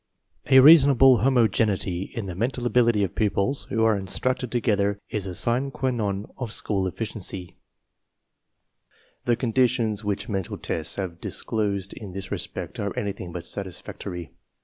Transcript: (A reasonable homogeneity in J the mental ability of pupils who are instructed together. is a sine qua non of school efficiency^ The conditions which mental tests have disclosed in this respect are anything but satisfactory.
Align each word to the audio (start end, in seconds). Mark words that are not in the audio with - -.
(A 0.47 0.57
reasonable 0.61 1.17
homogeneity 1.19 2.11
in 2.15 2.25
J 2.25 2.31
the 2.31 2.35
mental 2.35 2.65
ability 2.65 3.03
of 3.03 3.13
pupils 3.13 3.65
who 3.65 3.83
are 3.83 3.95
instructed 3.95 4.51
together. 4.51 4.99
is 5.11 5.27
a 5.27 5.35
sine 5.35 5.69
qua 5.69 5.91
non 5.91 6.25
of 6.39 6.51
school 6.51 6.91
efficiency^ 6.91 7.53
The 9.25 9.35
conditions 9.35 10.03
which 10.03 10.27
mental 10.27 10.57
tests 10.57 10.95
have 10.95 11.21
disclosed 11.21 11.93
in 11.93 12.13
this 12.13 12.31
respect 12.31 12.79
are 12.79 12.97
anything 12.97 13.31
but 13.31 13.45
satisfactory. 13.45 14.31